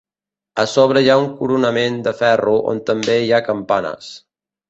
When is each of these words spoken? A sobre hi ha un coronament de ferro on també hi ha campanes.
A 0.61 0.63
sobre 0.69 1.01
hi 1.01 1.09
ha 1.09 1.17
un 1.23 1.27
coronament 1.41 1.99
de 2.09 2.15
ferro 2.23 2.55
on 2.73 2.81
també 2.87 3.21
hi 3.27 3.31
ha 3.35 3.43
campanes. 3.51 4.09